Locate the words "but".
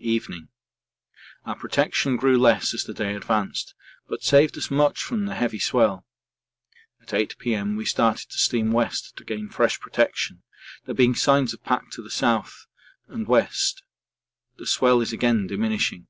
4.06-4.22